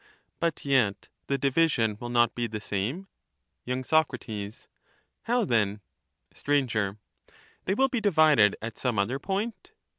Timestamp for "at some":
8.63-8.97